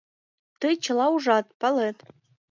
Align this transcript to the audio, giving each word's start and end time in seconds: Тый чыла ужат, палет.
Тый 0.59 0.73
чыла 0.83 1.05
ужат, 1.15 1.47
палет. 1.61 1.97